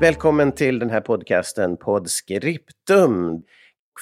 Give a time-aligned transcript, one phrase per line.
[0.00, 3.42] Välkommen till den här podcasten Podscriptum.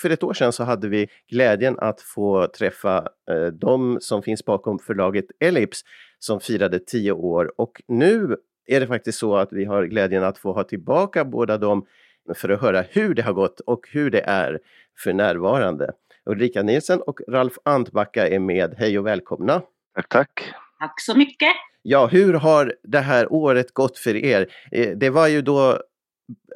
[0.03, 4.45] För ett år sedan så hade vi glädjen att få träffa eh, de som finns
[4.45, 5.81] bakom förlaget Ellips
[6.19, 8.37] som firade tio år och nu
[8.67, 11.87] är det faktiskt så att vi har glädjen att få ha tillbaka båda dem
[12.35, 14.59] för att höra hur det har gått och hur det är
[15.05, 15.93] för närvarande.
[16.27, 18.75] Ulrika Nielsen och Ralf Antbacka är med.
[18.79, 19.63] Hej och välkomna!
[19.95, 20.53] Tack, tack!
[20.79, 21.53] Tack så mycket!
[21.89, 24.47] Ja, hur har det här året gått för er?
[24.73, 25.79] Eh, det var ju då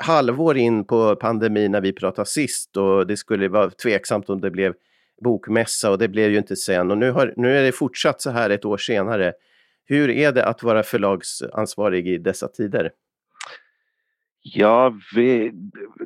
[0.00, 4.50] halvår in på pandemin när vi pratade sist och det skulle vara tveksamt om det
[4.50, 4.74] blev
[5.24, 8.30] bokmässa och det blev ju inte sen och nu, har, nu är det fortsatt så
[8.30, 9.32] här ett år senare.
[9.84, 12.90] Hur är det att vara förlagsansvarig i dessa tider?
[14.42, 15.52] Ja, vi,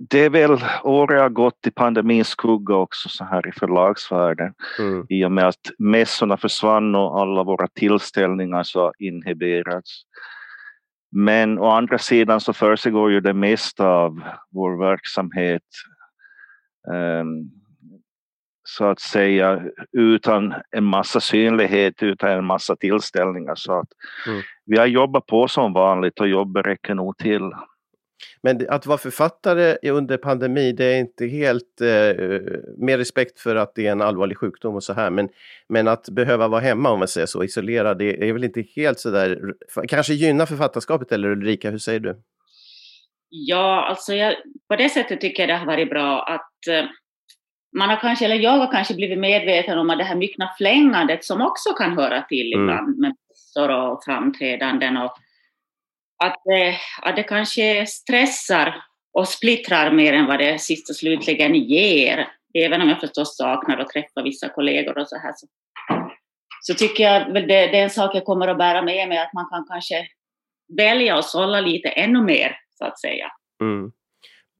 [0.00, 4.54] det är väl året har gått i pandemins skugga också så här i förlagsvärlden.
[4.78, 5.06] Mm.
[5.08, 10.02] I och med att mässorna försvann och alla våra tillställningar så inhiberats.
[11.14, 14.20] Men å andra sidan så försiggår ju det mesta av
[14.50, 15.62] vår verksamhet
[16.88, 17.50] um,
[18.64, 23.54] så att säga utan en massa synlighet, utan en massa tillställningar.
[23.54, 23.88] Så att
[24.26, 24.42] mm.
[24.64, 27.52] vi har jobbat på som vanligt och jobbet räcker nog till.
[28.42, 32.22] Men att vara författare under pandemi, det är inte helt, eh,
[32.76, 35.28] med respekt för att det är en allvarlig sjukdom och så här, men,
[35.68, 38.98] men att behöva vara hemma om man säger så, isolerad, det är väl inte helt
[38.98, 39.38] så där,
[39.88, 42.22] kanske gynna författarskapet eller Ulrika, hur säger du?
[43.28, 44.34] Ja, alltså jag,
[44.68, 46.84] på det sättet tycker jag det har varit bra att eh,
[47.76, 51.24] man har kanske, eller jag har kanske blivit medveten om att det här myckna flängandet
[51.24, 52.64] som också kan höra till mm.
[52.64, 53.14] ibland med
[53.56, 55.12] och framträdanden och
[56.24, 58.74] att, det, att det kanske stressar
[59.12, 62.28] och splittrar mer än vad det sist och slutligen ger.
[62.54, 65.32] Även om jag förstås saknar att träffa vissa kollegor och så här.
[65.36, 65.46] Så,
[66.60, 69.32] så tycker jag det, det är en sak jag kommer att bära med mig, att
[69.32, 70.06] man kan kanske
[70.76, 73.26] välja att sålla lite ännu mer, så att säga.
[73.60, 73.92] Mm.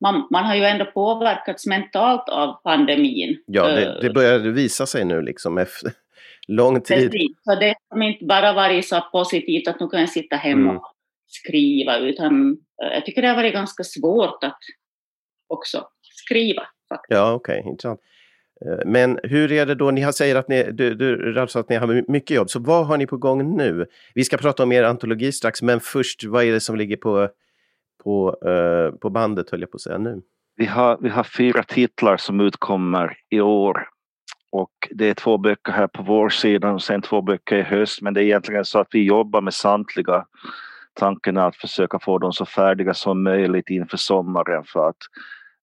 [0.00, 3.42] Man, man, har ju ändå påverkats mentalt av pandemin.
[3.46, 5.92] Ja, det, det börjar visa sig nu liksom efter
[6.48, 7.10] lång tid.
[7.10, 10.70] Precis, så det har inte bara varit så positivt att nu kan jag sitta hemma
[10.70, 10.82] mm
[11.34, 14.58] skriva, utan eh, jag tycker det har varit ganska svårt att
[15.48, 16.62] också skriva.
[16.88, 17.16] Faktiskt.
[17.16, 18.00] Ja, okej, okay, intressant.
[18.66, 21.68] Eh, men hur är det då, ni har säger att ni, du, du alltså att
[21.68, 23.86] ni har mycket jobb, så vad har ni på gång nu?
[24.14, 27.28] Vi ska prata om er antologi strax, men först, vad är det som ligger på,
[28.04, 30.22] på, uh, på bandet, höll jag på att säga nu?
[30.56, 33.88] Vi har, vi har fyra titlar som utkommer i år
[34.52, 38.14] och det är två böcker här på vårsidan och sen två böcker i höst, men
[38.14, 40.26] det är egentligen så att vi jobbar med samtliga
[40.94, 44.96] tanken är att försöka få dem så färdiga som möjligt inför sommaren för att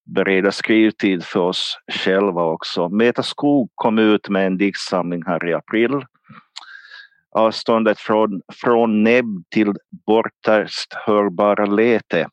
[0.06, 2.90] bereda skrivtid för oss själva också.
[2.90, 6.06] Meta Skog kom ut med en diktsamling här i april.
[7.32, 9.74] Avståndet från, från näbb till
[10.08, 12.28] borterst hörbara lete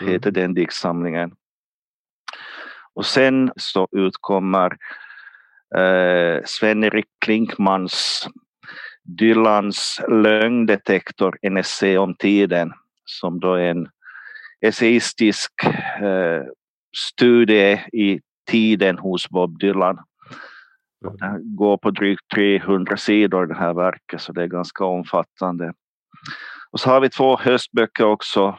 [0.00, 0.42] heter mm.
[0.42, 1.32] den diktsamlingen.
[2.94, 4.76] Och sen så utkommer
[5.76, 8.28] eh, Sven-Erik Klinkmans
[9.04, 12.72] Dylans lögndetektor, en essä om tiden,
[13.04, 13.88] som då är en
[14.60, 15.52] essayistisk
[16.00, 16.42] eh,
[16.96, 18.20] studie i
[18.50, 19.98] tiden hos Bob Dylan.
[21.04, 21.16] Mm.
[21.16, 25.72] Den går på drygt 300 sidor det här verket så det är ganska omfattande.
[26.70, 28.58] Och så har vi två höstböcker också.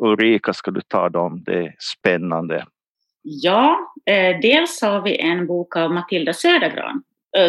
[0.00, 1.42] Ulrika, ska du ta dem?
[1.44, 2.66] Det är spännande.
[3.22, 7.02] Ja, eh, dels har vi en bok av Matilda Södergran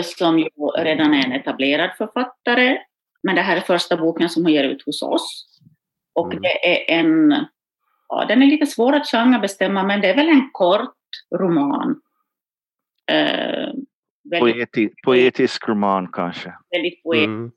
[0.04, 2.78] som ju redan är en etablerad författare.
[3.24, 5.48] Men det här är första boken som hon ger ut hos oss.
[6.14, 6.42] Och mm.
[6.42, 7.46] det är en,
[8.08, 10.96] ja den är lite svår att genrebestämma men det är väl en kort
[11.40, 12.02] roman.
[13.12, 13.74] Eh,
[14.40, 16.54] Poeti, poetisk roman kanske?
[16.72, 17.28] Väldigt poetisk.
[17.28, 17.52] Mm.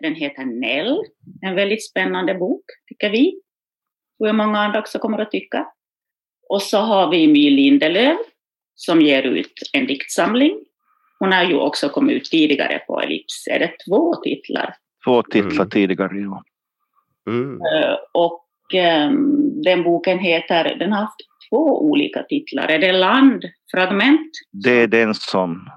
[0.00, 1.02] Den heter Nell.
[1.42, 3.40] En väldigt spännande bok, tycker vi.
[4.18, 5.66] Tror jag många andra också kommer att tycka.
[6.48, 8.18] Och så har vi My Lindelöf
[8.74, 10.65] som ger ut en diktsamling
[11.18, 13.46] hon har ju också kommit ut tidigare på Ellips.
[13.46, 14.74] Är det två titlar?
[15.04, 15.70] Två titlar mm.
[15.70, 16.42] tidigare, ja.
[17.28, 17.60] Mm.
[17.60, 18.46] Eh, och
[19.08, 21.20] um, den boken heter, den har haft
[21.50, 22.68] två olika titlar.
[22.68, 24.30] Är det Landfragment?
[24.52, 25.68] Det är den som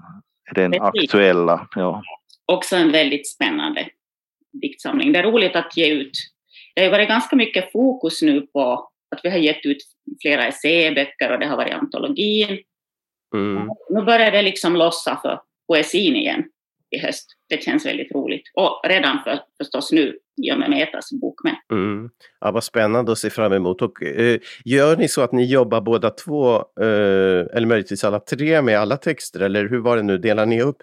[0.50, 1.04] är den Precis.
[1.04, 2.04] aktuella, ja.
[2.46, 3.88] Också en väldigt spännande
[4.62, 5.12] diktsamling.
[5.12, 6.12] Det är roligt att ge ut.
[6.76, 9.78] Det har varit ganska mycket fokus nu på att vi har gett ut
[10.22, 12.60] flera essäböcker och det har varit antologin.
[13.34, 13.70] Mm.
[13.90, 16.44] Nu börjar det liksom lossa för poesin igen
[16.92, 17.26] i höst.
[17.50, 18.44] Det känns väldigt roligt.
[18.54, 21.56] Och redan för, förstås nu i och med Metas bok med.
[21.72, 22.10] Mm.
[22.42, 23.82] Ja, vad spännande att se fram emot.
[23.82, 28.62] Och, eh, gör ni så att ni jobbar båda två, eh, eller möjligtvis alla tre
[28.62, 30.18] med alla texter, eller hur var det nu?
[30.18, 30.78] Delar ni upp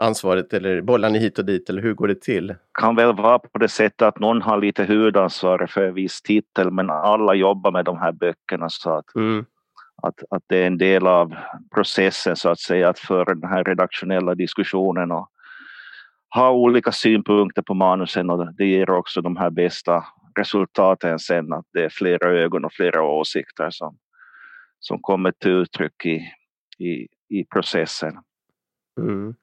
[0.00, 2.54] ansvaret eller bollar ni hit och dit, eller hur går det till?
[2.80, 6.70] kan väl vara på det sättet att någon har lite huvudansvar för en viss titel
[6.70, 9.44] men alla jobbar med de här böckerna så att, Mm
[10.02, 11.34] att, att det är en del av
[11.74, 15.30] processen så att säga att föra den här redaktionella diskussionen och
[16.34, 20.04] ha olika synpunkter på manusen och det ger också de här bästa
[20.38, 23.98] resultaten sen att det är flera ögon och flera åsikter som,
[24.78, 26.32] som kommer till uttryck i,
[26.84, 28.18] i, i processen.
[29.00, 29.34] Mm.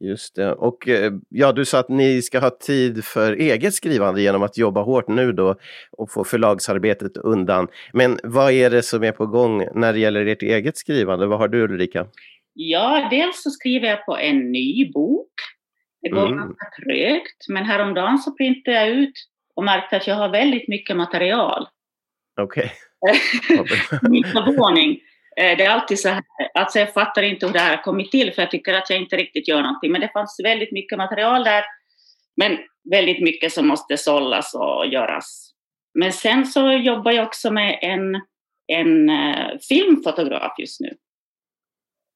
[0.00, 0.52] Just det.
[0.52, 4.58] Och eh, ja, du sa att ni ska ha tid för eget skrivande genom att
[4.58, 5.56] jobba hårt nu då
[5.90, 7.68] och få förlagsarbetet undan.
[7.92, 11.26] Men vad är det som är på gång när det gäller ert eget skrivande?
[11.26, 12.06] Vad har du Ulrika?
[12.54, 15.32] Ja, dels så skriver jag på en ny bok.
[16.02, 16.38] Det går Mm.
[16.38, 19.12] ganska trögt, men häromdagen så printade jag ut
[19.56, 21.66] och märkte att jag har väldigt mycket material.
[22.40, 22.72] Okej.
[24.10, 25.00] Min förvåning.
[25.40, 26.22] Eh, Det är alltid så här,
[26.54, 28.98] alltså jag fattar inte hur det här har kommit till för jag tycker att jag
[28.98, 29.92] inte riktigt gör någonting.
[29.92, 31.64] Men det fanns väldigt mycket material där.
[32.36, 32.58] Men
[32.90, 35.52] väldigt mycket som måste sållas och göras.
[35.94, 38.14] Men sen så jobbar jag också med en,
[38.66, 40.90] en eh, filmfotograf just nu.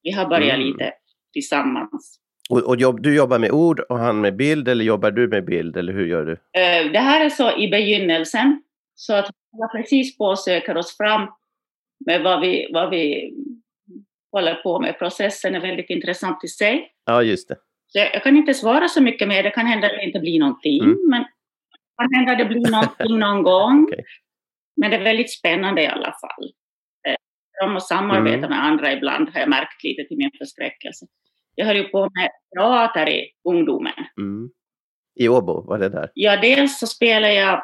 [0.02, 0.66] Vi har börjat Mm.
[0.66, 0.92] lite
[1.32, 2.18] tillsammans.
[2.50, 5.44] Och, och jobb, du jobbar med ord och han med bild eller jobbar du med
[5.44, 6.32] bild eller hur gör du?
[6.32, 8.62] Eh, Det här är så i begynnelsen.
[8.94, 11.28] Så att vi precis på och söker oss fram
[12.06, 13.32] med vad vi, vad vi
[14.32, 14.98] håller på med.
[14.98, 16.90] Processen är väldigt intressant i sig.
[17.04, 17.56] Ja, just det.
[17.86, 19.42] Så jag, jag kan inte svara så mycket mer.
[19.42, 20.84] Det kan hända att det inte blir någonting.
[20.84, 20.96] Mm.
[21.10, 23.84] Men det kan hända att det blir någonting någon gång.
[23.92, 24.04] Okej.
[24.76, 26.44] Men det är väldigt spännande i alla fall.
[27.08, 28.50] Eh, Om att samarbeta Mm.
[28.50, 31.06] med andra ibland har jag märkt lite till min förskräckelse.
[31.54, 33.92] Jag höll ju på med teater i ungdomen.
[34.18, 34.50] Mm.
[35.20, 36.10] I Åbo, var det där?
[36.14, 37.62] Ja, dels så spelar jag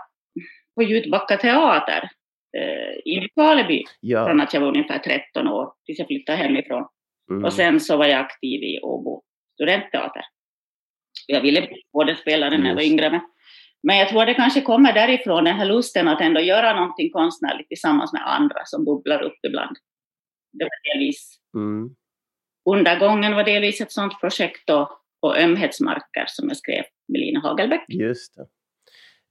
[0.74, 2.08] på Ljudbacka teater eh,
[3.04, 4.26] i Nykarleby Ja.
[4.26, 6.86] från att jag var ungefär 13 år tills jag flyttade hemifrån.
[7.30, 7.44] Mm.
[7.44, 9.22] Och sen så var jag aktiv i Åbo
[9.54, 10.22] studentteater.
[11.26, 13.10] Jag ville bli skådespelare när jag var yngre.
[13.10, 13.20] Men,
[13.82, 17.10] men jag tror att det kanske kommer därifrån, den här lusten att ändå göra någonting
[17.10, 19.76] konstnärligt tillsammans med andra som bubblar upp ibland.
[20.52, 21.94] Det var delvis, Mm.
[22.70, 24.88] Undergången var delvis ett sådant projekt och,
[25.20, 27.84] och Ömhetsmarker som jag skrev med Lina Hagelbäck.
[27.88, 28.46] Just det.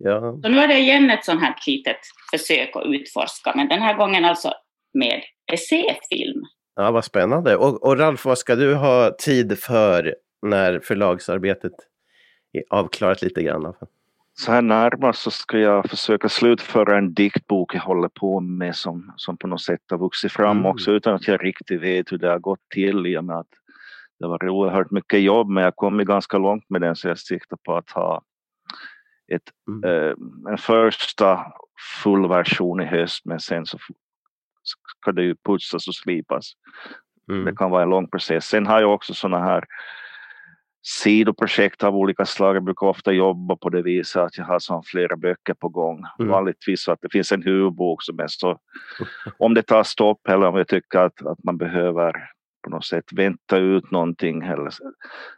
[0.04, 0.20] Ja.
[0.42, 1.98] Så nu är det igen ett sånt här litet
[2.32, 4.54] försök att utforska, men den här gången alltså
[4.94, 5.22] med
[5.54, 6.42] essäfilm.
[6.76, 7.56] ja, vad spännande.
[7.56, 11.74] Och, och Ralf, vad ska du ha tid för när förlagsarbetet
[12.54, 13.74] är avklarat lite grann?
[14.34, 19.14] Så här närmast så ska jag försöka slutföra en diktbok jag håller på med som,
[19.18, 20.72] som på något sätt har vuxit fram Mm.
[20.72, 23.48] också utan att jag riktigt vet hur det har gått till i och med att
[24.20, 27.20] det var oerhört mycket jobb men jag kom ju ganska långt med den så jag
[27.20, 28.22] siktar på att ha
[29.36, 29.84] ett, Mm.
[29.84, 30.14] eh,
[30.52, 31.46] en första
[32.04, 33.78] full version i höst men sen så
[35.00, 36.52] ska det ju putsas och slipas.
[37.28, 37.56] Det Mm.
[37.56, 38.46] kan vara en lång process.
[38.46, 39.64] Sen har jag också sådana här
[40.84, 42.56] sidoprojekt av olika slag.
[42.56, 46.04] Jag brukar ofta jobba på det viset att jag har som flera böcker på gång.
[46.20, 46.32] Mm.
[46.32, 48.60] Vanligtvis så att det finns en huvudbok som är så
[49.38, 52.14] om det tar stopp eller om jag tycker att, att man behöver
[52.62, 54.70] på något sätt vänta ut någonting eller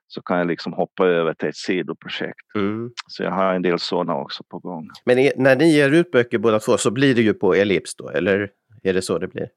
[0.07, 2.55] så, kan jag liksom hoppa över till ett sidoprojekt.
[2.55, 2.91] Mm.
[3.07, 4.89] Så jag har en del sådana också på gång.
[5.05, 7.95] Men är, när ni ger ut böcker båda två så blir det ju på Ellips
[7.95, 8.49] då, eller
[8.83, 9.47] är det så det blir?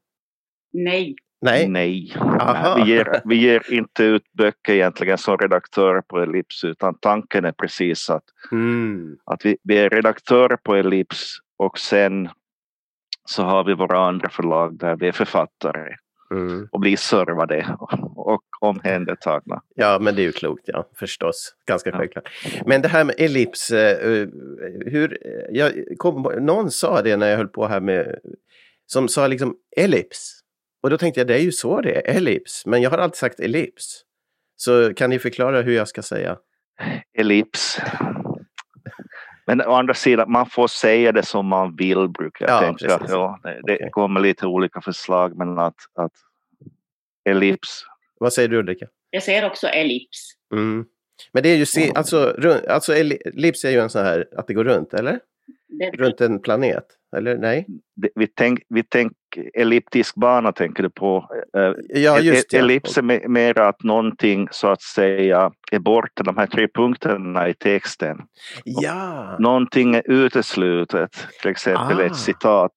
[0.72, 1.14] Nej.
[1.40, 1.68] Nej?
[1.68, 2.12] Nej.
[2.16, 2.74] Aha.
[2.84, 7.52] Vi, ger, vi ger inte ut böcker egentligen som redaktörer på Ellips utan tanken är
[7.52, 9.16] precis att Mm.
[9.24, 12.28] att vi, vi är redaktörer på Ellips och sen
[13.28, 15.96] så har vi våra andra förlag där vi är författare
[16.30, 16.68] Mm.
[16.72, 17.76] och blir servade
[18.16, 19.62] och, omhändertagna.
[19.74, 21.54] Ja, men det är ju klokt, ja, förstås.
[21.66, 21.98] Ganska Ja.
[21.98, 22.28] självklart.
[22.66, 24.28] Men det här med ellips, eh, eh,
[24.86, 25.18] hur,
[25.50, 28.18] jag kom, någon sa det när jag höll på här med,
[28.86, 30.40] som sa liksom ellips.
[30.82, 32.66] Och då tänkte jag, det är ju så det är, ellips.
[32.66, 34.02] Men jag har alltid sagt ellips.
[34.56, 36.36] Så kan ni förklara hur jag ska säga?
[37.18, 37.80] Ellips.
[39.46, 42.98] Men å andra sidan, man får säga det som man vill brukar jag Ja, tänka.
[42.98, 43.10] precis.
[43.14, 43.88] Ja, det, det Okej.
[43.92, 46.12] kommer lite olika förslag men att, att
[47.24, 47.84] Ellips.
[48.20, 48.86] Vad säger du Ulrika?
[49.10, 50.32] Jag ser också ellips.
[50.52, 50.84] Mm.
[51.32, 54.46] Men det är ju, se, alltså, run- alltså ellips är ju en sån här, att
[54.46, 55.20] det går runt, eller?
[55.68, 56.84] Det, Runt en planet,
[57.16, 57.66] eller nej?
[57.94, 59.12] Det, vi tänk, vi tänk,
[59.54, 61.30] elliptisk bana tänker du på.
[61.56, 62.56] Eh, Ja, just det.
[62.58, 67.48] Ellips är me- mer att någonting så att säga är borta, de här tre punkterna
[67.48, 68.18] i texten.
[68.64, 72.04] Ja, Någonting är uteslutet, till exempel Ah.
[72.04, 72.72] ett citat.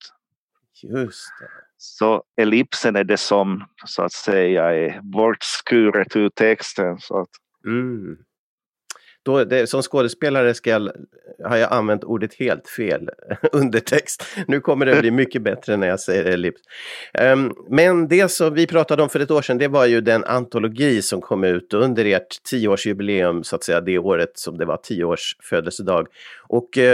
[0.82, 1.46] Just det.
[1.76, 6.98] Så ellipsen är det som så att säga är bortskuret ur texten.
[6.98, 7.28] Så att...
[7.66, 8.16] Mm.
[9.22, 10.90] Då, det, som skådespelare ska jag,
[11.44, 13.08] har jag använt ordet helt fel,
[13.52, 14.24] undertext.
[14.46, 16.60] Nu kommer det bli mycket bättre när jag säger ellips.
[17.18, 20.00] Um, ehm, men det som vi pratade om för ett år sedan, det var ju
[20.00, 24.64] den antologi som kom ut under ert tioårsjubileum, så att säga, det året som det
[24.64, 26.06] var tio års födelsedag.
[26.48, 26.84] Och uh,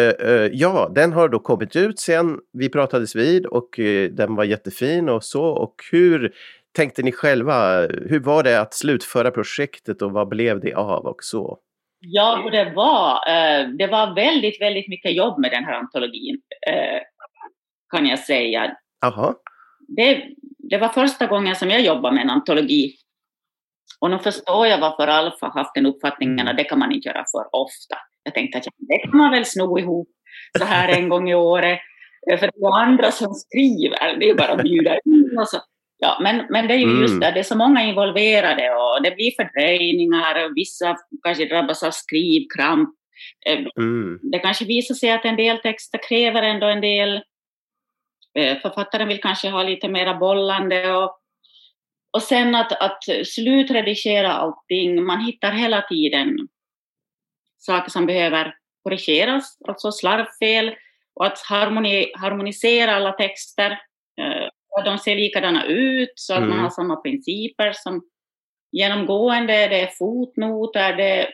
[0.52, 5.08] ja, den har då kommit ut sen vi pratades vid och uh, den var jättefin
[5.08, 5.44] och så.
[5.44, 6.32] Och hur
[6.76, 7.80] tänkte ni själva?
[7.86, 11.58] Hur var det att slutföra projektet och vad blev det av och så?
[12.00, 16.40] Ja, och det var, eh, det var väldigt, väldigt mycket jobb med den här antologin,
[16.66, 17.00] eh,
[17.94, 18.76] kan jag säga.
[19.06, 19.34] Aha.
[19.88, 20.24] Det,
[20.58, 22.94] det var första gången som jag jobbade med en antologi.
[24.00, 26.48] Och nu förstår jag varför Alf har haft den uppfattningen Mm.
[26.50, 27.96] att det kan man inte göra för ofta.
[28.22, 30.08] Jag tänkte att det kan man väl sno ihop
[30.58, 31.80] så här en gång i året.
[32.30, 35.58] Eh, För det är andra som skriver, det är bara att bjuda in och så.
[35.98, 37.02] Ja, men, men det är ju Mm.
[37.02, 41.82] just det, det är så många involverade och det blir fördröjningar och vissa kanske drabbas
[41.82, 42.88] av skrivkramp.
[43.46, 44.18] Eh, Mm.
[44.22, 47.22] Det kanske visar sig att en del texter kräver ändå en del.
[48.38, 51.18] eh, Författaren vill kanske ha lite mera bollande och,
[52.10, 55.04] och sen att, att slutredigera allting.
[55.04, 56.48] Man hittar hela tiden
[57.58, 60.74] saker som behöver korrigeras, alltså slarvfel
[61.14, 63.78] och att harmoni, harmonisera alla texter.
[64.78, 66.50] Att de ser likadana ut så att Mm.
[66.50, 68.02] man har samma principer som
[68.72, 69.52] genomgående.
[69.52, 71.30] Det är fotnoter, det,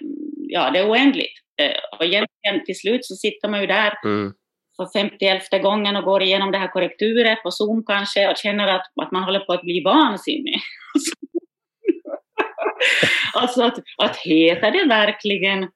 [0.49, 1.33] ja, det är oändligt.
[1.63, 4.33] Eh, Och egentligen till slut så sitter man ju där Mm.
[4.77, 8.87] för 51 gången och går igenom det här korrekturet på Zoom kanske och känner att,
[9.03, 10.57] att man håller på att bli vansinnig.
[13.35, 15.69] alltså att, att heter det verkligen,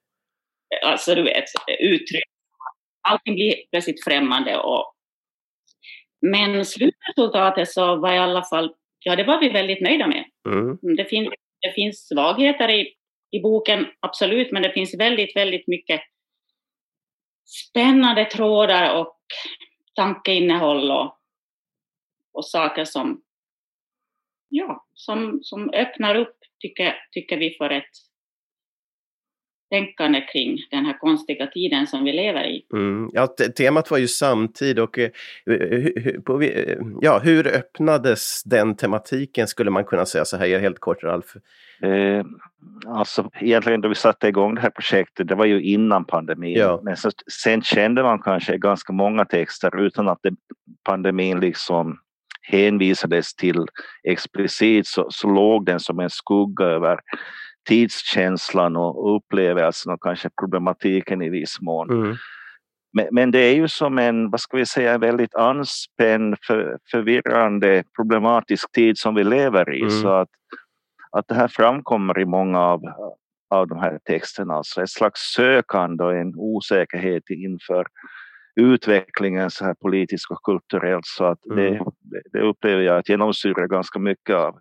[0.85, 1.45] alltså du vet,
[1.81, 2.25] uttryck,
[3.09, 4.93] allting blir plötsligt främmande och
[6.31, 10.25] men slutresultatet så var i alla fall, ja det var vi väldigt nöjda med.
[10.49, 10.97] Mm.
[10.97, 12.95] Det, fin, det finns svagheter i,
[13.31, 16.01] i boken, absolut, men det finns väldigt, väldigt mycket
[17.69, 19.17] spännande trådar och
[19.95, 21.19] tankeinnehåll och,
[22.33, 23.23] och saker som,
[24.49, 27.91] ja, som, som öppnar upp, tycker, tycker vi, för ett
[29.71, 32.67] tänkande kring den här konstiga tiden som vi lever i.
[32.73, 33.11] Mm.
[33.13, 35.11] Ja, te- temat var ju samtid och eh,
[35.47, 36.43] hu- hu- på,
[37.01, 41.37] ja, hur öppnades den tematiken skulle man kunna säga så här helt kort Ralf?
[41.83, 42.25] Eh,
[42.87, 46.59] alltså egentligen då vi satte igång det här projektet, det var ju innan pandemin.
[46.59, 46.81] Ja.
[46.83, 47.11] Men så,
[47.43, 50.35] sen kände man kanske ganska många texter utan att det,
[50.85, 51.99] pandemin liksom
[52.43, 53.67] hänvisades till
[54.05, 56.99] explicit så, så låg den som en skugga över
[57.67, 61.91] tidskänslan och, upplevelsen och kanske problematiken i viss mån.
[61.91, 62.17] Mm.
[62.93, 67.85] Men, men det är ju som en, vad ska vi säga, väldigt anspänd, för, förvirrande,
[67.97, 69.81] problematisk tid som vi lever i.
[69.81, 69.91] Mm.
[69.91, 70.29] Så att,
[71.13, 72.83] att det här framkommer i många av,
[73.51, 74.55] av de här texterna.
[74.55, 77.87] Alltså ett slags sökande och en osäkerhet inför
[78.61, 81.07] utvecklingen så här politiskt och kulturellt.
[81.07, 81.85] Så att det, Mm.
[82.33, 84.59] det upplever jag att genomsyrar ganska mycket av,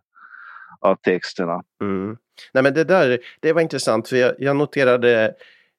[0.80, 1.64] av texterna.
[1.82, 2.18] Mm.
[2.54, 5.36] Nej men det där, det var intressant för jag, jag noterade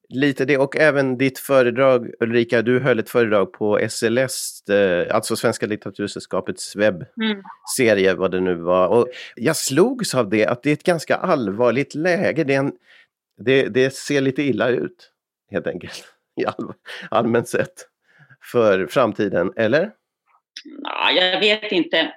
[0.09, 5.37] lite det och även ditt föredrag Ulrika, du höll ett föredrag på SLS, eh, alltså
[5.37, 8.89] Svenska litteratursällskapets webbserie vad det nu var.
[8.89, 12.73] Och jag slogs av det att det är ett ganska allvarligt läge, det, är en,
[13.39, 15.11] det, det ser lite illa ut
[15.51, 16.05] helt enkelt,
[16.41, 16.73] i all,
[17.11, 17.89] allmänt sett,
[18.53, 19.91] för framtiden, eller?
[20.83, 22.13] Ja, jag vet inte.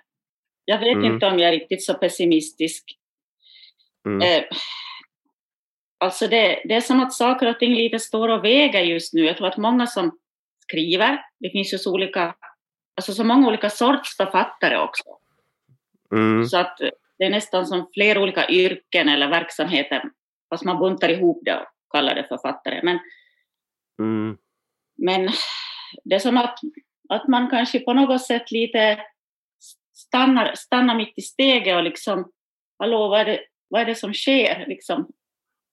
[0.69, 1.13] Jag vet Mm.
[1.13, 2.83] inte om jag är riktigt så pessimistisk.
[4.05, 4.21] Mm.
[4.21, 4.43] Eh,
[5.99, 9.21] alltså det, det är som att saker och ting lite står och väger just nu.
[9.25, 10.19] Jag tror att många som
[10.59, 12.35] skriver, det finns ju så olika,
[12.95, 15.03] alltså så många olika sorts författare också.
[16.15, 16.45] Mm.
[16.45, 16.77] Så att
[17.17, 20.03] det är nästan som flera olika yrken eller verksamheter,
[20.49, 22.79] fast man buntar ihop det och kallar det författare.
[22.83, 22.99] Men,
[24.01, 24.37] Mm.
[24.97, 25.29] men
[26.03, 26.59] det är som att,
[27.09, 28.99] att man kanske på något sätt lite
[29.99, 32.31] stannar, stannar mitt i steget och liksom,
[32.79, 33.39] hallå, vad är det,
[33.69, 34.65] vad är det som sker?
[34.67, 35.07] Liksom,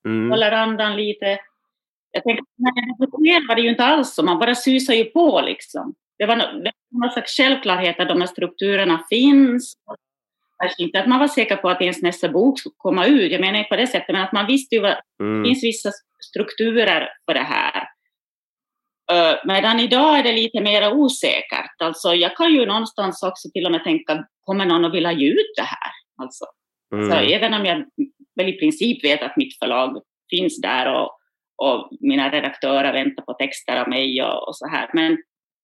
[0.07, 0.31] Mm.
[0.31, 1.39] håller andan lite.
[2.11, 5.95] Jag tänker, när var det ju inte alls så, man bara susar ju på liksom.
[6.19, 9.75] Det var, det någon slags självklarhet att de här strukturerna finns.
[10.63, 13.41] Kanske inte att man var säker på att ens nästa bok skulle komma ut, jag
[13.41, 15.45] menar inte på det sättet, men att man visste ju att det Mm.
[15.45, 15.91] finns vissa
[16.25, 17.89] strukturer för det här.
[19.13, 21.83] Uh, medan idag är det lite mer osäkert.
[21.83, 25.29] Alltså, jag kan ju någonstans också till och med tänka, kommer någon att vilja ge
[25.29, 25.91] ut det här?
[26.23, 26.45] Alltså,
[26.95, 27.11] Mm.
[27.11, 27.85] så även om jag
[28.37, 31.11] väl i princip vet att mitt förlag finns där och,
[31.57, 34.91] och mina redaktörer väntar på texter av mig och, och så här.
[34.93, 35.19] Men,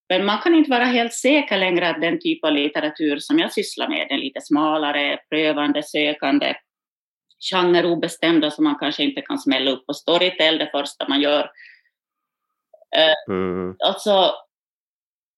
[0.08, 3.52] Men man kan inte vara helt säker längre att den typ av litteratur som jag
[3.52, 6.54] sysslar med, den lite smalare, prövande, sökande,
[7.52, 11.50] genreobestämda som man kanske inte kan smälla upp på Storytel det första man gör.
[13.28, 13.76] Mm.
[13.84, 14.34] Alltså,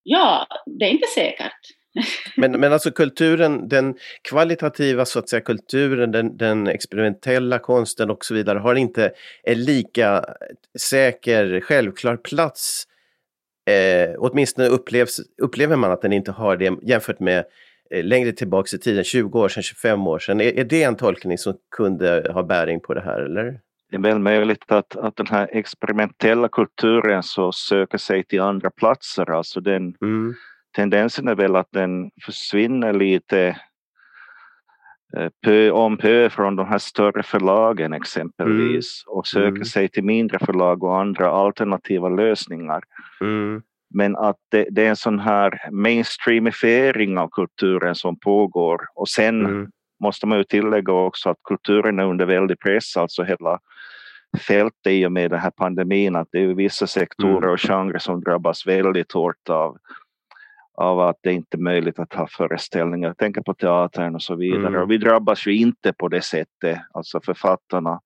[0.03, 1.61] ja, det är inte säkert.
[2.37, 8.25] men, men alltså kulturen, den kvalitativa så att säga kulturen, den, den experimentella konsten och
[8.25, 10.25] så vidare har inte en lika
[10.79, 12.85] säker, självklar plats.
[13.71, 17.45] Eh, åtminstone upplevs, upplever man att den inte har det jämfört med
[17.91, 20.41] eh, längre tillbaks i tiden, 20 år sedan, 25 år sedan.
[20.41, 23.61] Är, är det en tolkning som kunde ha bäring på det här eller?
[23.91, 28.71] Det är väl möjligt att, att den här experimentella kulturen så söker sig till andra
[28.71, 30.35] platser, alltså den mm
[30.75, 33.57] tendensen är väl att den försvinner lite
[35.17, 39.19] eh, pö om pö från de här större förlagen exempelvis mm.
[39.19, 39.65] och söker mm.
[39.65, 42.83] sig till mindre förlag och andra alternativa lösningar.
[43.21, 43.63] Mm.
[43.95, 49.47] Men att det, det, är en sån här mainstreamifiering av kulturen som pågår och sen
[49.47, 49.71] mm.
[50.05, 53.59] Måste man ju tillägga också att kulturen är under väldig press, alltså hela
[54.49, 57.51] fältet i och med den här pandemin, att det är vissa sektorer mm.
[57.51, 59.79] och genrer som drabbas väldigt hårt av
[60.77, 63.09] av att det inte är möjligt att ha föreställningar.
[63.09, 64.67] Jag tänker på teatern och så vidare.
[64.67, 64.83] Mm.
[64.83, 68.01] Och vi drabbas ju inte på det sättet, alltså författarna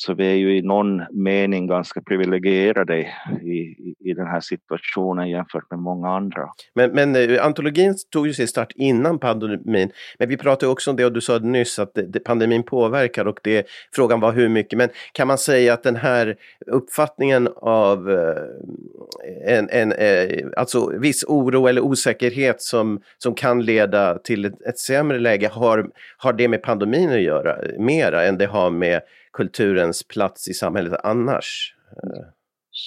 [0.00, 5.28] så vi är ju i någon mening ganska privilegierade i, i, i den här situationen
[5.28, 6.48] jämfört med många andra.
[6.74, 9.90] Men, men eh, antologin tog ju sin start innan pandemin.
[10.18, 13.38] Men vi pratade också om det och du sa nyss att det, pandemin påverkar och
[13.42, 14.78] det, frågan var hur mycket.
[14.78, 21.24] Men kan man säga att den här uppfattningen av eh, en, en, eh, alltså viss
[21.24, 26.48] oro eller osäkerhet som, som kan leda till ett, ett sämre läge har, har det
[26.48, 29.00] med pandemin att göra mera än det har med
[29.32, 31.74] kulturens plats i samhället annars?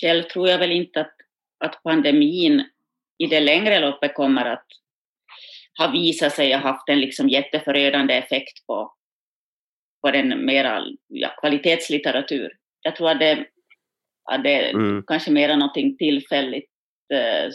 [0.02, 1.16] Själv tror jag väl inte att,
[1.60, 2.64] att pandemin
[3.18, 4.66] i det längre loppet kommer att
[5.80, 8.94] ha visat sig ha haft en liksom jätteförödande effekt på,
[10.02, 12.52] på den mera ja, kvalitetslitteratur.
[12.82, 13.46] Jag tror att det,
[14.32, 15.04] att det mm.
[15.08, 16.70] kanske mera någonting tillfälligt
[17.14, 17.50] eh,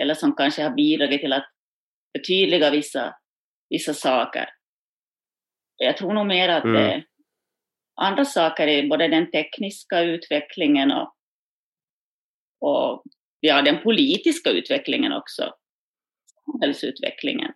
[0.00, 1.48] eller som kanske har bidragit till att
[2.16, 3.14] förtydliga vissa,
[3.68, 4.48] vissa saker.
[5.76, 6.74] Jag tror nog mer att mm.
[6.74, 7.04] det,
[7.98, 11.14] andra saker i både den tekniska utvecklingen och,
[12.60, 13.02] och
[13.40, 15.54] ja, den politiska utvecklingen också,
[16.44, 17.52] samhällsutvecklingen.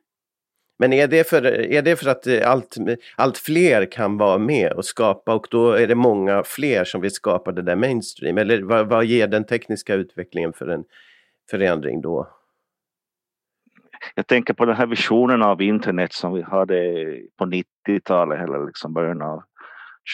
[0.78, 2.76] Men är det för, är det för att allt,
[3.16, 7.10] allt fler kan vara med och skapa och då är det många fler som vill
[7.10, 8.38] skapa det där mainstream?
[8.38, 10.84] Eller vad, vad ger den tekniska utvecklingen för en
[11.50, 12.28] förändring då?
[14.14, 16.74] Jag tänker på den här visionen av internet som vi hade
[17.36, 19.42] på 90-talet eller liksom början av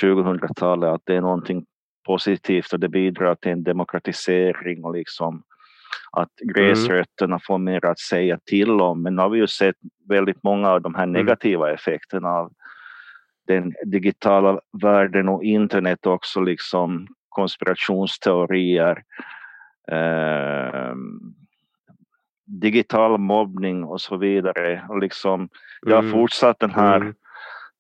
[0.03, 1.65] 2000-talet att det är någonting
[2.07, 5.43] positivt och det bidrar till en demokratisering och liksom
[6.13, 7.41] att gräsrötterna mm.
[7.47, 9.03] får mer att säga till om.
[9.03, 9.77] Men nu har vi ju sett
[10.09, 11.13] väldigt många av de här mm.
[11.13, 12.53] negativa effekterna av
[13.47, 19.03] den digitala världen och internet också liksom konspirationsteorier,
[19.93, 20.95] eh,
[22.47, 24.85] digital mobbning och så vidare.
[24.89, 25.49] Och liksom,
[25.83, 26.13] jag har mm.
[26.13, 27.15] fortsatt den här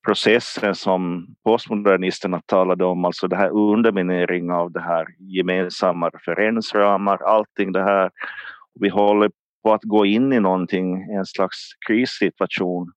[0.08, 7.72] processen som postmodernisterna talade om, alltså det här underminering av det här gemensamma referensramar, allting
[7.72, 8.10] det här.
[8.80, 9.30] Vi håller
[9.62, 12.92] på att gå in i någonting, en slags krissituation.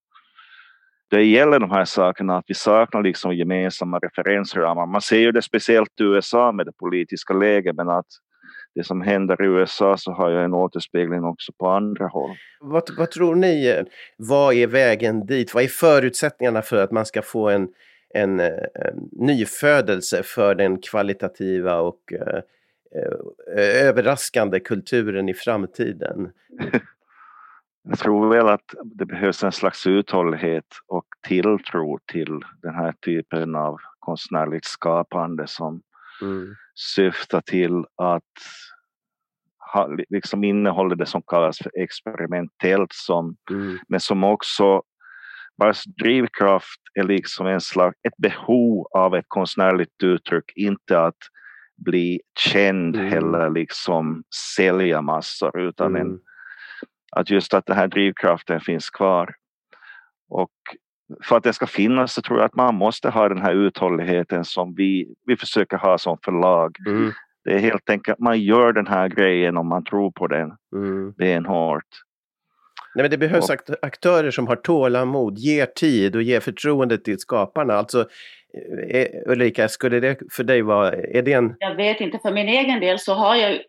[1.09, 4.85] Det gäller de här sakerna att vi saknar liksom gemensamma referensramar.
[4.85, 8.07] Man ser ju det speciellt i USA med det politiska läget men att
[8.75, 12.35] det som händer i USA så har jag en återspegling också på andra håll.
[12.59, 13.83] Vad, vad tror ni,
[14.17, 15.53] vad är vägen dit?
[15.53, 17.67] Vad är förutsättningarna för att man ska få en,
[18.13, 22.41] en, en nyfödelse för den kvalitativa och eh,
[22.95, 26.31] eh överraskande kulturen i framtiden?
[27.83, 33.55] Jag tror väl att det behövs en slags uthållighet och tilltro till den här typen
[33.55, 35.81] av konstnärligt skapande som
[36.21, 36.55] mm.
[36.95, 38.23] Syftar till att
[39.73, 43.79] ha, liksom innehåller det som kallas för experimentellt som, mm.
[43.87, 44.81] men som också
[45.55, 51.17] vars drivkraft är liksom en slags, ett behov av ett konstnärligt uttryck, inte att
[51.85, 53.13] bli känd mm.
[53.13, 54.23] eller liksom
[54.55, 56.01] sälja massor utan mm.
[56.07, 56.19] en,
[57.11, 59.35] att just att den här drivkraften finns kvar.
[60.29, 60.51] Och
[61.23, 64.45] för att det ska finnas så tror jag att man måste ha den här uthålligheten
[64.45, 66.75] som vi, vi försöker ha som förlag.
[66.87, 67.11] Mm.
[67.43, 71.11] Det är helt enkelt, man gör den här grejen om man tror på den mm.
[71.11, 71.85] benhårt.
[72.95, 77.19] Nej, men det behövs och, aktörer som har tålamod, ger tid och ger förtroende till
[77.19, 77.73] skaparna.
[77.73, 78.05] Alltså,
[78.89, 81.55] eh, Ulrika, skulle det för dig vara, är det en...
[81.59, 83.59] Jag vet inte, för min egen del så har jag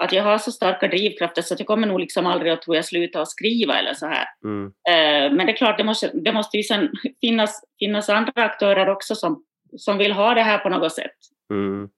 [0.00, 2.76] att jag har så starka drivkrafter så att jag kommer nog liksom aldrig att tror
[2.76, 4.26] jag sluta att skriva eller så här.
[4.44, 4.66] Mm.
[4.66, 6.88] Uh, men det är klart, det måste, det måste ju sen
[7.20, 9.44] finnas, finnas andra aktörer också som,
[9.76, 11.16] som vill ha det här på något sätt.
[11.52, 11.88] Mm.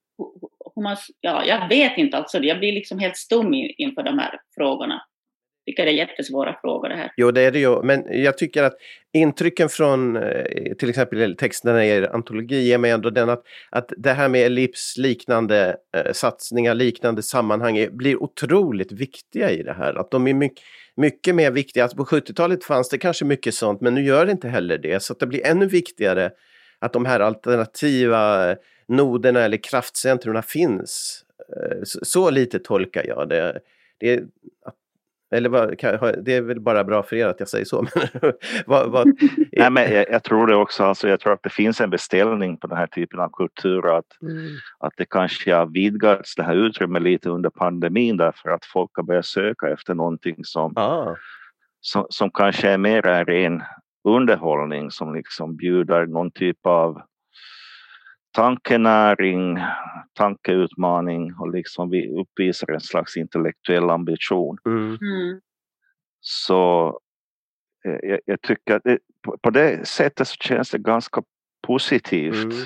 [0.83, 5.03] Man, ja, jag vet inte alltså, jag blir liksom helt stum inför de här frågorna
[5.67, 7.13] tycker det är jättesvåra frågor det här.
[7.17, 7.83] Jo, det är det ju.
[7.83, 8.75] Men jag tycker att
[9.13, 13.93] intrycken från eh, till exempel texterna i er antologi ger mig ändå den att, att
[13.97, 19.95] det här med Ellips liknande eh, satsningar, liknande sammanhang blir otroligt viktiga i det här.
[19.95, 20.65] Att de är mycket,
[20.97, 21.83] mycket mer viktiga.
[21.83, 25.03] Alltså på 70-talet fanns det kanske mycket sånt, men nu gör det inte heller det.
[25.03, 26.31] Så det blir ännu viktigare
[26.79, 28.57] att de här alternativa eh,
[28.89, 31.25] noderna eller kraftcentrumen finns.
[31.57, 33.61] Eh, så, så lite tolkar jag det.
[33.99, 34.21] det
[34.65, 34.75] att
[35.33, 35.69] eller vad,
[36.25, 37.83] det är väl bara bra för er att jag säger så.
[37.83, 38.33] Men
[38.67, 39.07] vad, vad...
[39.53, 40.85] Nej, men jag, jag, tror det också.
[40.85, 43.99] Alltså, jag tror att det finns en beställning på den här typen av kultur.
[43.99, 44.49] Att, mm.
[44.79, 49.03] att det kanske har vidgats det här utrymmet lite under pandemin därför att folk har
[49.03, 51.17] börjat söka efter någonting som, ah.
[51.81, 53.63] som, som kanske är mer ren
[54.05, 57.03] underhållning som liksom bjuder någon typ av
[58.33, 59.59] tankenäring,
[60.13, 64.59] tankeutmaning och liksom vi uppvisar en slags intellektuell ambition.
[64.67, 64.99] Mm.
[65.01, 65.41] Mm.
[66.21, 66.89] Så
[67.85, 68.99] eh, jag, jag, tycker att det,
[69.43, 71.23] på, det sättet så känns det ganska
[71.67, 72.45] positivt.
[72.45, 72.57] Mm.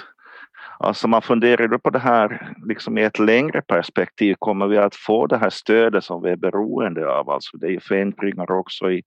[0.78, 4.34] Alltså man funderar på det här liksom i ett längre perspektiv.
[4.38, 7.30] Kommer vi att få det här stödet som vi är beroende av?
[7.30, 9.02] Alltså det är förändringar också i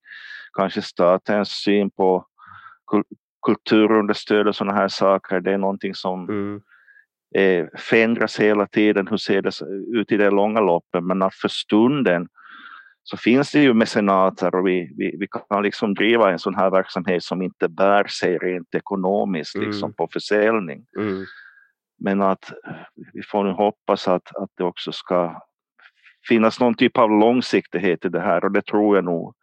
[0.54, 2.26] kanske statens syn på
[3.46, 5.40] kulturunderstöd och sådana här saker.
[5.40, 6.62] Det är någonting som mm.
[7.36, 9.08] eh, förändras hela tiden.
[9.08, 9.52] Hur ser det
[10.00, 11.04] ut i det långa loppet?
[11.04, 12.28] Men att för stunden
[13.04, 16.70] så finns det ju mecenater och vi, vi, vi kan liksom driva en sån här
[16.70, 19.68] verksamhet som inte bär sig rent ekonomiskt mm.
[19.68, 20.86] liksom på försäljning.
[21.00, 21.26] Mm.
[22.00, 22.54] Men att
[23.14, 25.42] vi får nu hoppas att, att det också ska
[26.28, 29.34] finnas någon typ av långsiktighet i det här och det tror jag nog.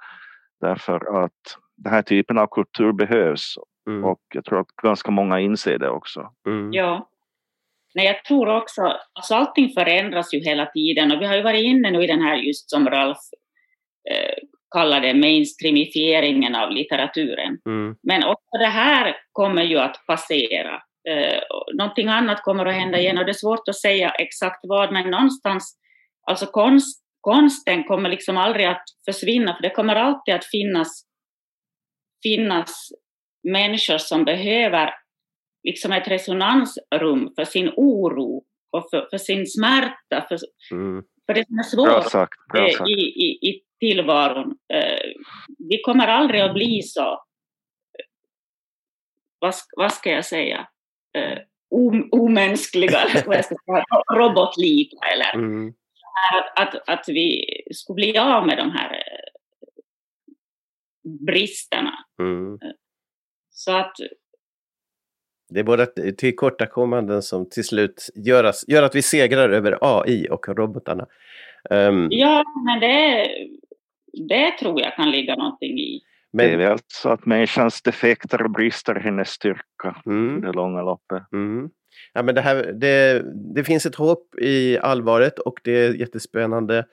[0.61, 1.33] Därför att
[1.77, 3.55] den här typen av kultur behövs
[3.87, 4.05] Mm.
[4.05, 6.33] Och jag tror att ganska många inser det också.
[6.47, 6.73] Mm.
[6.73, 7.11] Ja.
[7.95, 11.65] Nej, jag tror också, alltså allting förändras ju hela tiden och vi har ju varit
[11.65, 13.19] inne nu i den här just som Ralf
[14.11, 14.35] eh,
[14.71, 17.59] kallar det mainstreamifieringen av litteraturen.
[17.67, 17.97] Mm.
[18.03, 20.83] Men också det här kommer ju att passera.
[21.09, 21.41] Eh,
[21.75, 25.11] någonting annat kommer att hända igen och det är svårt att säga exakt vad, men
[25.11, 25.79] någonstans,
[26.27, 31.07] alltså konst, konsten kommer liksom aldrig att försvinna, för det kommer alltid att finnas,
[32.23, 32.91] finnas
[33.47, 34.95] människor som behöver
[35.63, 40.39] liksom ett resonansrum för sin oro och för, för sin smärta, för,
[40.73, 41.05] mm.
[41.27, 42.89] för det som är svårt sagt, eh, sagt.
[42.89, 44.59] I, i, i tillvaron.
[44.73, 45.11] Eh,
[45.59, 47.25] vi kommer aldrig att bli så,
[49.39, 50.69] vad, vad ska jag säga,
[51.19, 51.39] eh,
[52.11, 52.99] omänskliga,
[54.15, 55.75] robotlika eller mm.
[56.33, 59.03] att, att, att vi skulle bli av med de här
[61.27, 61.95] bristerna.
[62.21, 62.59] Mm.
[63.57, 63.93] Så att...
[65.49, 70.29] Det är våra tillkortakommanden som till slut gör, oss, gör att vi segrar över AI
[70.31, 71.07] och robotarna.
[71.71, 73.29] Um, ja, men det,
[74.29, 76.01] det tror jag kan ligga någonting i.
[76.33, 80.53] Men, det är väl så att människans defekter och brister hennes styrka mm, i det
[80.53, 81.33] långa loppet.
[81.33, 81.71] Mm.
[82.13, 86.87] Ja, men det, här, det, det finns ett hopp i allvaret och det är jättespännande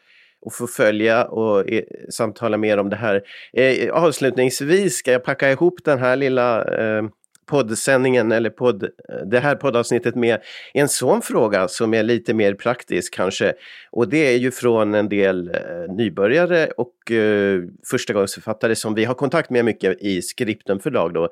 [0.46, 3.22] och få följa och e samtala mer om det här.
[3.54, 7.04] Eh, avslutningsvis ska jag packa ihop den här lilla eh,
[7.46, 8.90] poddsändningen eller podd, eh,
[9.26, 10.40] det här poddavsnittet med
[10.74, 13.54] en sån fråga som är lite mer praktisk kanske.
[13.92, 19.14] Och det är ju från en del eh, nybörjare och eh, förstagångsförfattare som vi har
[19.14, 21.30] kontakt med mycket i Skripten förlag då.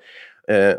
[0.51, 0.75] Eh,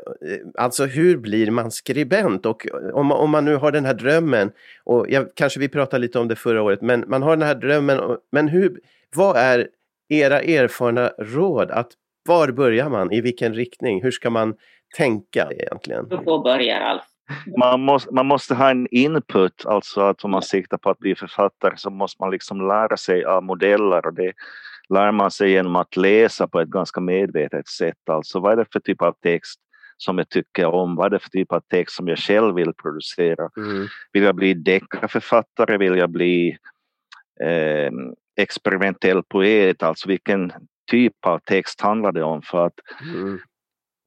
[0.58, 2.46] alltså hur blir man skribent?
[2.46, 4.52] Och om, om man nu har den här drömmen,
[4.85, 7.54] och jag, kanske vi pratade lite om det förra året, men man har den här
[7.54, 8.00] drömmen,
[8.32, 8.80] men hur,
[9.16, 9.68] vad är
[10.08, 11.70] era erfarna råd?
[11.70, 11.88] Att
[12.28, 13.12] var börjar man?
[13.12, 14.02] I vilken riktning?
[14.02, 14.54] Hur ska man
[14.96, 16.08] tänka egentligen?
[16.08, 17.00] Du får börja.
[17.58, 21.14] Man måste, man måste ha en input, alltså att om man siktar på att bli
[21.14, 24.32] författare så måste man liksom lära sig av modeller och det
[24.92, 28.09] lär man sig genom att läsa på ett ganska medvetet sätt.
[28.11, 29.61] Alltså vad är det för typ av text
[29.96, 30.96] som jag tycker om?
[30.96, 33.50] Vad är det för typ av text som jag själv vill producera?
[33.57, 33.87] Mm.
[34.12, 35.78] Vill jag bli deckarförfattare?
[35.78, 36.59] Vill jag bli
[37.40, 37.92] eh,
[38.37, 39.83] experimentell poet?
[39.83, 40.52] Alltså vilken
[40.90, 42.42] typ av text handlar det om?
[42.42, 42.81] För att
[43.14, 43.38] mm.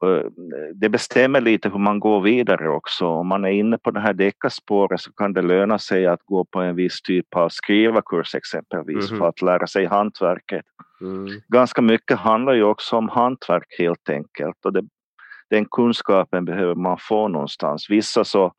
[0.03, 0.25] Eh,
[0.73, 3.05] det bestämmer lite hur man går vidare också.
[3.07, 6.45] Om man är inne på det här deckarspåret så kan det löna sig att gå
[6.45, 9.19] på en viss typ av skrivarkurs exempelvis mm.
[9.19, 10.65] för att lära sig hantverket.
[11.01, 11.41] Mm.
[11.47, 14.83] Ganska mycket handlar ju också om hantverk helt enkelt och det,
[15.49, 17.89] den kunskapen behöver man få någonstans.
[17.89, 18.53] Vissa så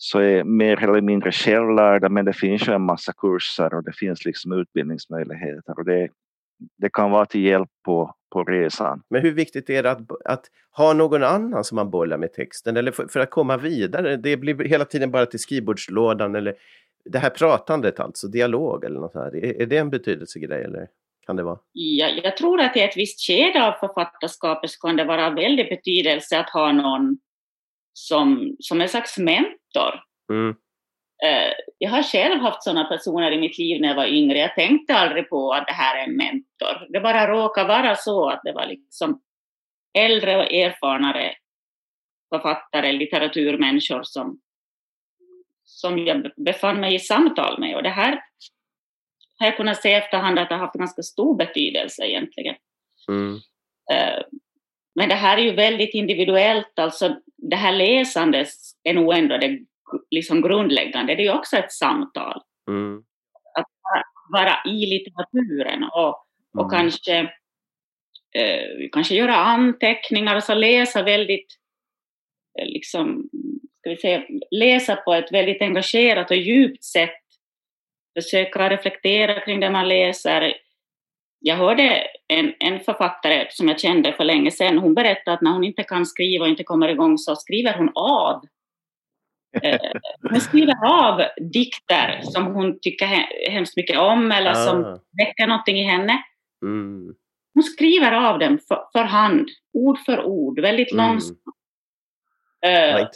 [0.00, 3.92] så är mer eller mindre självlärda men det finns ju en massa kurser och det
[3.92, 6.08] finns liksom utbildningsmöjligheter och det,
[6.78, 9.02] det kan vara till hjälp på, på resan.
[9.10, 10.44] Men hur viktigt är det att, att
[10.76, 14.16] ha någon annan som man bollar med texten eller för, för, att komma vidare?
[14.16, 16.54] Det blir hela tiden bara till skrivbordslådan eller
[17.04, 19.36] det här pratandet alltså, dialog eller något här.
[19.36, 20.88] Är, är det en betydelsegrej eller
[21.26, 21.58] kan det vara?
[21.72, 25.68] Ja, jag tror att i ett visst skede av författarskapet så kan det vara väldigt
[25.68, 27.18] betydelse att ha någon
[27.92, 30.00] som, som en slags mentor.
[30.32, 30.54] Mm.
[31.24, 34.38] Eh, jag har själv haft sådana personer i mitt liv när jag var yngre.
[34.38, 36.86] Jag tänkte aldrig på att det här är en mentor.
[36.92, 39.20] Det bara råkade vara så att det var liksom
[39.98, 41.34] äldre och erfarnare
[42.34, 44.40] författare, litteraturmänniskor som,
[45.64, 47.76] som jag befann mig i samtal med.
[47.76, 48.20] Och det här
[49.38, 52.54] har jag kunnat se efterhand att det har haft ganska stor betydelse egentligen.
[53.08, 53.34] Mm.
[53.92, 54.22] Eh,
[54.94, 58.48] men det här är ju väldigt individuellt, alltså det här läsandet
[58.82, 59.58] är nog ändå det
[60.10, 62.42] liksom grundläggande, det är ju också ett samtal.
[62.68, 63.02] Mm.
[63.58, 63.66] Att
[64.32, 66.26] vara, i litteraturen och,
[66.58, 66.70] och mm.
[66.70, 67.18] kanske,
[68.34, 71.46] eh, kanske göra anteckningar, alltså läsa väldigt,
[72.60, 73.28] eh, liksom,
[73.80, 77.22] ska vi säga, läsa på ett väldigt engagerat och djupt sätt,
[78.16, 80.54] försöka reflektera kring det man läser.
[81.40, 85.50] Jag hörde en, en författare som jag kände för länge sedan, hon berättade att när
[85.50, 88.44] hon inte kan skriva och inte kommer igång så skriver hon av
[90.30, 93.06] hon skriver av dikter som hon tycker
[93.50, 94.54] hemskt mycket om eller ah.
[94.54, 94.82] som
[95.18, 96.22] väcker någonting i henne.
[96.62, 97.14] Mm.
[97.54, 101.06] Hon skriver av dem för, för, hand, ord för ord, väldigt mm.
[101.06, 101.38] långsamt.
[102.66, 103.06] Uh,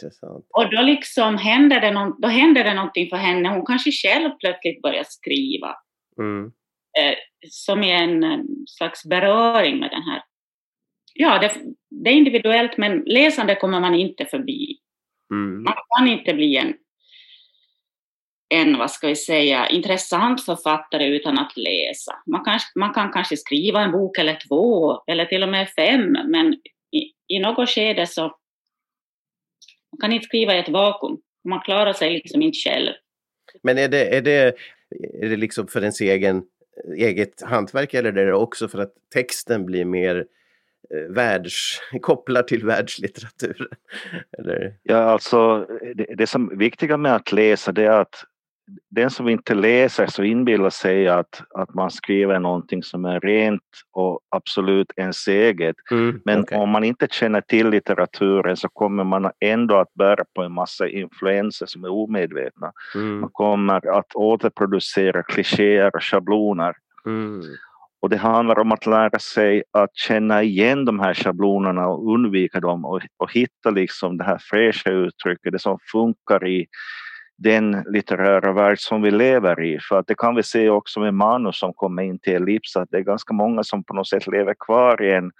[0.49, 3.49] och då liksom händer det, no då händer det någonting för henne.
[3.49, 5.75] Hon kanske själv plötsligt börjar skriva.
[6.19, 6.45] Mm.
[6.45, 7.15] Uh,
[7.49, 10.23] som i en, en, slags beröring med den här.
[11.13, 11.53] Ja, det,
[11.89, 14.77] det, är individuellt men läsande kommer man inte förbi.
[15.33, 15.63] Mm.
[15.63, 16.73] Man kan inte bli en,
[18.49, 22.15] en, vad ska vi säga, intressant författare utan att läsa.
[22.25, 26.11] Man kan, man kan kanske skriva en bok eller två, eller till och med fem,
[26.11, 26.53] men
[26.91, 28.21] i, i något skede så
[29.91, 31.17] man kan inte skriva i ett vakuum.
[31.43, 32.91] Man klarar sig liksom inte själv.
[33.61, 34.55] Men är det, är det,
[35.21, 36.43] är det liksom för ens egen,
[36.97, 40.25] eget hantverk eller är det också för att texten blir mer
[41.09, 43.67] världs, kopplar till världslitteraturen?
[44.37, 44.73] Eller?
[44.83, 48.25] Ja, alltså det, det som är viktiga med att läsa det är att
[48.89, 53.61] den som inte läser så inbillar sig att, att man skriver någonting som är rent
[53.91, 55.75] och absolut ens eget.
[55.91, 56.57] Mm, Men okay.
[56.57, 60.87] om man inte känner till litteraturen så kommer man ändå att bära på en massa
[60.87, 62.71] influenser som är omedvetna.
[62.95, 63.19] Mm.
[63.19, 66.75] Man kommer att återproducera klichéer och schabloner.
[67.05, 67.41] Mm.
[68.03, 72.59] Och det handlar om att lära sig att känna igen de här schablonerna och undvika
[72.59, 76.65] dem och, och hitta liksom det här fräscha uttrycket, det som funkar i
[77.37, 79.79] den litterära värld som vi lever i.
[79.79, 82.89] För att det kan vi se också med manus som kommer in till Ellips att
[82.91, 85.31] det är ganska många som på något sätt lever kvar i en,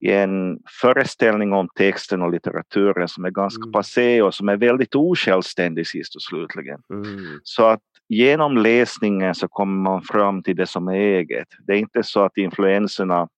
[0.00, 3.72] i en föreställning om texten och litteraturen som är ganska mm.
[3.72, 6.80] passé och som är väldigt osjälvständig sist och slutligen.
[6.90, 7.40] Mm.
[7.42, 11.48] Så att genom läsningen så kommer man fram till det som är eget.
[11.66, 13.28] Det är inte så att influenserna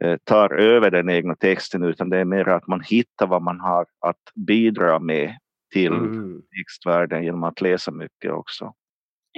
[0.00, 3.60] eh, tar över den egna texten utan det är mer att man hittar vad man
[3.60, 5.36] har att bidra med
[5.72, 6.42] till mm.
[6.58, 8.74] textvärlden genom att läsa mycket också.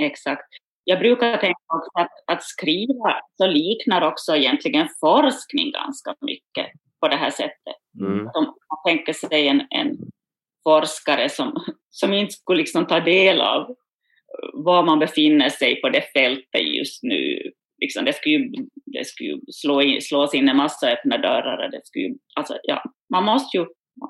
[0.00, 0.48] Exakt.
[0.84, 6.66] Jag brukar tänka också att, att skriva så liknar också egentligen forskning ganska mycket
[7.00, 7.76] på det här sättet.
[8.00, 8.24] Mm.
[8.24, 8.54] man
[8.86, 9.96] tänker sig en, en
[10.64, 13.74] forskare som, som inte skulle liksom ta del av
[14.52, 17.50] var man befinner sig på det fältet just nu.
[17.80, 18.52] Liksom, det skulle ju,
[18.86, 21.70] det skulle ju slå in, slås in en massa öppna dörrar.
[21.70, 23.66] Det skulle alltså, ja, man, måste ju,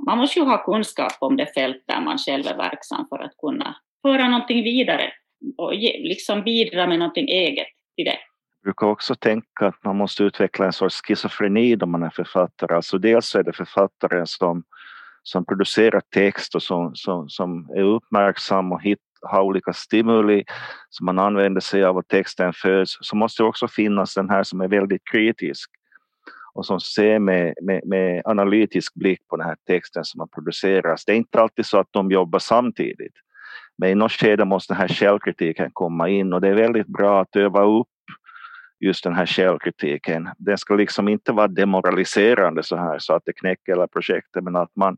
[0.07, 3.37] man måste ju ha kunskap om det fält där man själv är verksam för att
[3.37, 5.13] kunna föra någonting vidare
[5.57, 8.19] och ge, liksom bidra med någonting eget till det.
[8.61, 12.75] Jag brukar också tänka att man måste utveckla en sorts schizofreni då man är författare.
[12.75, 14.65] Alltså dels är det författaren som,
[15.23, 20.45] som producerar text och som, som, som är uppmärksam och hit, ha olika stimuli
[20.89, 24.43] som man använder sig av och texten föds så måste det också finnas den här
[24.43, 25.71] som är väldigt kritisk
[26.55, 31.05] och som ser med, med, med analytisk blick på den här texten som har producerats.
[31.05, 33.15] Det är inte alltid så att de jobbar samtidigt.
[33.79, 37.21] Men i något skede måste den här källkritiken komma in och det är väldigt bra
[37.21, 37.87] att öva upp
[38.81, 40.29] just den här källkritiken.
[40.39, 44.57] Den ska liksom inte vara demoraliserande så här så att det knäcker hela projektet men
[44.57, 44.97] att man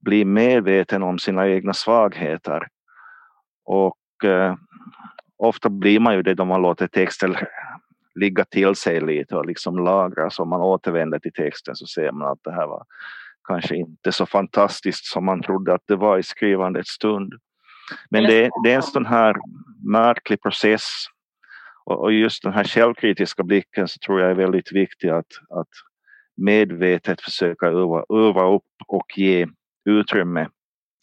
[0.00, 2.68] blir medveten om sina egna svagheter
[3.66, 4.54] och eh,
[5.36, 7.36] ofta blir man ju det då man låter texten
[8.14, 12.12] ligga till sig lite och liksom lagra så om man återvänder till texten så ser
[12.12, 12.84] man att det här var
[13.48, 17.32] kanske inte så fantastiskt som man trodde att det var i skrivandets stund.
[18.10, 19.36] Men det, det är en sån här
[19.84, 20.82] märklig process
[21.84, 25.68] och just den här självkritiska blicken så tror jag är väldigt viktig att, att
[26.36, 29.46] medvetet försöka öva, öva upp och ge
[29.84, 30.48] utrymme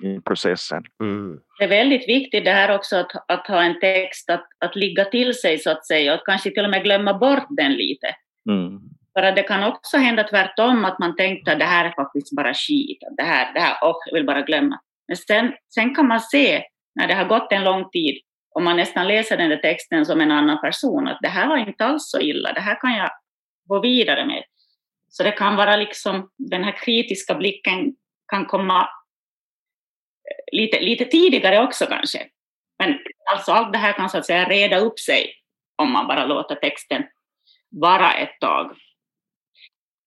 [0.03, 0.83] i processen.
[1.01, 1.39] Mm.
[1.59, 5.05] Det är väldigt viktigt det här också att, att ha en text att, att ligga
[5.05, 8.07] till sig så att säga och kanske till och med glömma bort den lite.
[8.49, 8.79] Mm.
[9.13, 12.35] För att det kan också hända tvärtom att man tänkte att det här är faktiskt
[12.35, 14.79] bara skit, det här, det här, oh, jag vill bara glömma.
[15.07, 16.63] Men sen, sen kan man se
[16.95, 18.21] när det har gått en lång tid
[18.55, 21.57] och man nästan läser den där texten som en annan person att det här var
[21.57, 23.09] inte alls så illa, det här kan jag
[23.65, 24.43] gå vidare med.
[25.09, 27.95] Så det kan vara liksom den här kritiska blicken
[28.27, 28.89] kan komma
[30.51, 32.27] lite, lite tidigare också kanske.
[32.79, 32.99] Men
[33.31, 35.33] alltså allt det här kan så att säga reda upp sig
[35.75, 37.03] om man bara låter texten
[37.69, 38.75] vara ett tag.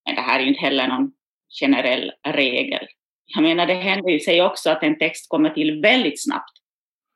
[0.06, 1.12] Men det här är ju inte heller någon
[1.60, 2.86] generell regel.
[3.26, 6.52] Jag menar, det händer ju sig också att en text kommer till väldigt snabbt,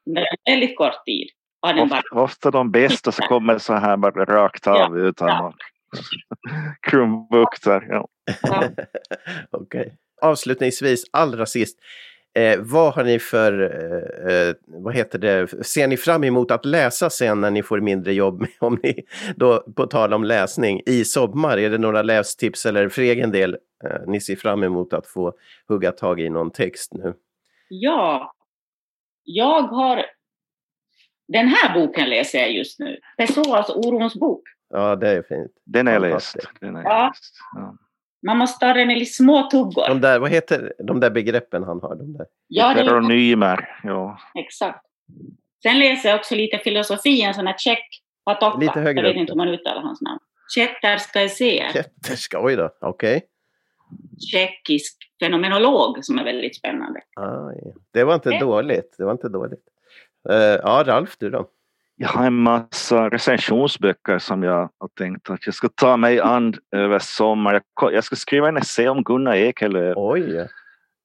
[0.07, 1.29] under en väldigt kort tid.
[1.63, 5.55] Ofta, ofta de bästa så kommer så här bara rakt av ja, utan ja.
[6.81, 7.87] krumbukter.
[7.89, 8.09] Ja.
[8.43, 8.69] ja.
[9.59, 9.91] Okay.
[10.23, 11.79] Avslutningsvis, allra sist.
[12.35, 16.65] Eh, vad har ni för, eh, eh, vad heter det, ser ni fram emot att
[16.65, 18.47] läsa sen när ni får mindre jobb?
[18.59, 19.05] Om ni,
[19.37, 23.55] då, på tal om läsning, i sommar, är det några lästips eller för egen del
[23.85, 25.33] eh, ni ser fram emot att få
[25.69, 27.15] hugga tag i någon text nu?
[27.69, 28.35] Ja,
[29.25, 30.05] jag har,
[31.29, 34.43] den här boken läser jag just nu, Pessoas orons bok.
[34.69, 35.53] Ja, det är fint.
[35.65, 36.37] Den är läst.
[36.61, 37.07] Den är ja.
[37.07, 37.35] läst.
[37.55, 37.77] Ja.
[38.27, 39.89] Man måste ta den i små tuggor.
[39.89, 41.95] De där, vad heter de där begreppen han har?
[41.95, 42.27] De där.
[42.47, 43.69] Ja, det Heteronymer.
[43.83, 44.19] Ja.
[44.35, 44.87] Exakt.
[45.63, 48.59] Sen läser jag också lite filosofi, en sån här check Patokka.
[48.59, 50.19] Lite högre Jag vet inte hur man uttalar hans namn.
[50.55, 51.69] Chetterskaise.
[51.73, 53.17] Chetterska, oj då, okej.
[53.17, 53.29] Okay.
[54.33, 57.01] Tjeckisk fenomenolog som är väldigt spännande.
[57.17, 58.41] Aj, det var inte okay.
[58.41, 58.95] dåligt.
[58.99, 59.65] Det var inte dåligt.
[60.31, 61.49] Uh, ja, Ralf, du då?
[62.03, 66.55] Jag har en massa recensionsböcker som jag har tänkt att jag ska ta mig an
[66.77, 67.63] över sommaren.
[67.81, 69.95] Jag ska skriva en essä om Gunnar Ekelöf.
[69.97, 70.49] Oj.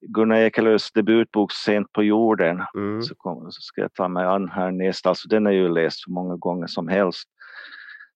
[0.08, 2.62] Gunnar Ekelöfs debutbok Sent på jorden.
[2.76, 3.02] Mm.
[3.02, 5.10] Så, kom, så, ska jag ta mig an här nästa.
[5.10, 7.30] Alltså, den är ju läst så många gånger som helst.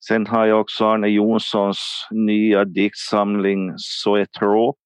[0.08, 4.80] Sen har jag också Arne Jonssons nya diktsamling Zoetrop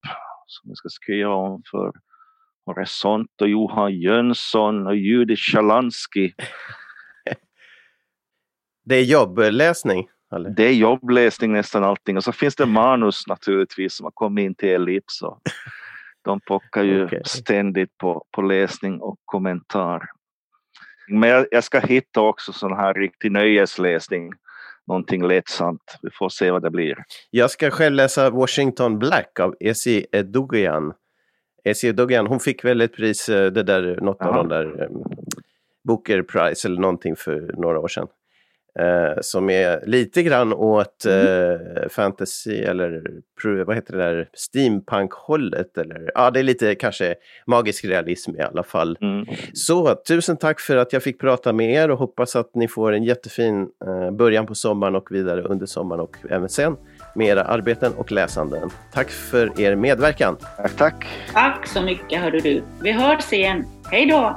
[0.46, 1.92] som jag ska skriva om för
[2.66, 6.32] Horisont och Johan Jönsson och Judith Sjalansky.
[8.84, 10.08] Det är jobbläsning?
[10.34, 10.50] Eller?
[10.50, 14.54] Det är jobbläsning nästan allting och så finns det manus naturligtvis som har kommit in
[14.54, 15.22] till Elips.
[15.22, 15.40] Och
[16.24, 17.22] de pockar ju okay.
[17.24, 20.02] ständigt på, på läsning och kommentar.
[21.08, 24.32] Men jag, jag ska hitta också sån här riktig nöjesläsning
[24.86, 25.98] någonting lättsamt.
[26.02, 27.04] Vi får se vad det blir.
[27.30, 30.92] Jag ska själv läsa Washington Black av Essie Edogian.
[31.64, 34.30] Essie Edogian, hon fick väl ett pris, eh, det där, något Aha.
[34.30, 35.04] av de där um,
[35.84, 38.08] Booker Prize eller någonting för några år sedan.
[38.78, 41.50] Eh, som är lite grann åt mm.
[41.50, 43.02] eh, fantasy eller
[43.64, 45.78] vad heter det där, steampunk-hållet.
[45.78, 47.14] Eller, ja, det är lite kanske
[47.46, 48.98] magisk realism i alla fall.
[49.00, 49.26] Mm.
[49.52, 52.92] Så tusen tack för att jag fick prata med er och hoppas att ni får
[52.92, 56.76] en jättefin eh, början på sommaren och vidare under sommaren och även sen
[57.14, 58.70] med era arbeten och läsanden.
[58.92, 60.36] Tack för er medverkan.
[60.56, 61.06] Tack, tack.
[61.32, 62.62] Tack så mycket, hörde du.
[62.82, 63.64] Vi hörs igen.
[63.90, 64.36] Hej då!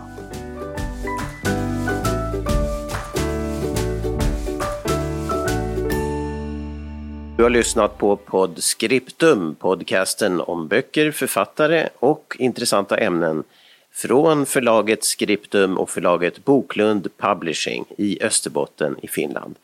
[7.47, 13.43] Har lyssnat på Podscriptum, podcasten om böcker, författare och intressanta ämnen
[13.91, 19.55] från förlaget Scriptum och förlaget Boklund Publishing i Österbotten i Finland.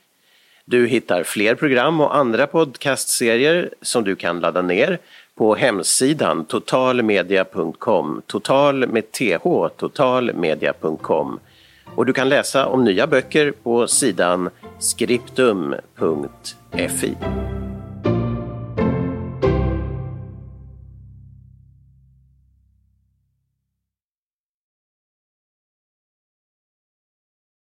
[0.65, 4.99] Du hittar fler program och andra podcastserier som du kan ladda ner
[5.35, 11.39] på hemsidan totalmedia.com, total med th, totalmedia.com.
[11.95, 15.77] Och du kan läsa om nya böcker på sidan skriptum.fi.